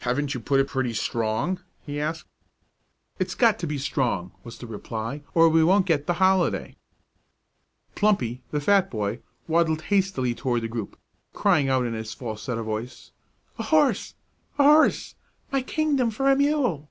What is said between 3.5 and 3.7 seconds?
to